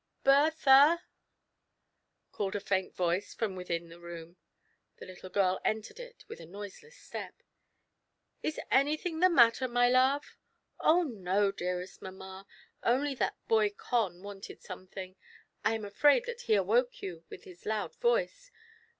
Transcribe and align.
"Bertha!" 0.23 1.03
called 2.31 2.55
a 2.55 2.59
feint 2.59 2.95
voice 2.95 3.35
from 3.35 3.55
within 3.55 3.89
the 3.89 3.99
room. 3.99 4.37
The 4.97 5.05
little 5.05 5.29
girl 5.29 5.61
entered 5.63 5.99
it 5.99 6.25
with 6.27 6.39
a 6.39 6.47
noiseless 6.47 6.97
step." 6.97 7.43
Is 8.41 8.59
any 8.71 8.97
thing 8.97 9.19
the 9.19 9.29
matter, 9.29 9.67
my 9.67 9.89
love?"" 9.89 10.37
Oh 10.79 11.03
no, 11.03 11.51
dearest 11.51 12.01
mamma; 12.01 12.47
only 12.81 13.13
that 13.13 13.37
boy 13.47 13.75
Gon 13.91 14.23
wanted 14.23 14.63
something. 14.63 15.17
I 15.63 15.75
am 15.75 15.85
afraid 15.85 16.25
that 16.25 16.41
he 16.41 16.55
awoke 16.55 17.03
you 17.03 17.23
with 17.29 17.43
his 17.43 17.67
loud 17.67 17.95
voice. 17.97 18.49